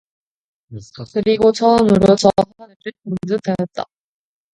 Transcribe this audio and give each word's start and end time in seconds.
그리고 1.13 1.51
처음으로 1.51 2.15
저 2.15 2.31
하늘을 2.57 2.77
보는 3.03 3.17
듯하였다. 3.27 3.85